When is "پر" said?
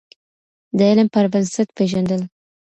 1.13-1.25